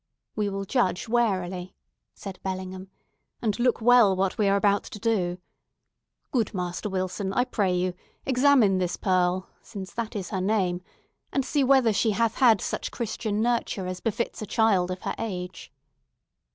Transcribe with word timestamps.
"We 0.35 0.49
will 0.49 0.65
judge 0.65 1.07
warily," 1.07 1.75
said 2.15 2.39
Bellingham, 2.41 2.89
"and 3.39 3.59
look 3.59 3.81
well 3.81 4.15
what 4.15 4.35
we 4.35 4.47
are 4.47 4.55
about 4.57 4.83
to 4.85 4.97
do. 4.97 5.37
Good 6.31 6.55
Master 6.55 6.89
Wilson, 6.89 7.31
I 7.33 7.43
pray 7.45 7.75
you, 7.75 7.93
examine 8.25 8.79
this 8.79 8.97
Pearl—since 8.97 9.93
that 9.93 10.15
is 10.15 10.31
her 10.31 10.41
name—and 10.41 11.45
see 11.45 11.63
whether 11.63 11.93
she 11.93 12.09
hath 12.13 12.33
had 12.37 12.61
such 12.61 12.89
Christian 12.89 13.43
nurture 13.43 13.85
as 13.85 13.99
befits 13.99 14.41
a 14.41 14.47
child 14.47 14.89
of 14.89 15.01
her 15.03 15.13
age." 15.19 15.71